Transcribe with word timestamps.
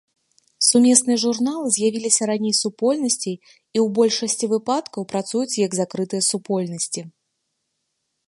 Сумесныя 0.67 1.17
журналы 1.23 1.67
з'явіліся 1.75 2.23
раней 2.31 2.55
супольнасцей 2.61 3.35
і 3.35 3.77
ў 3.83 3.85
большасці 3.99 4.45
выпадкаў 4.53 5.01
працуюць 5.11 5.59
як 5.65 5.71
закрытыя 5.81 6.23
супольнасці. 6.31 7.01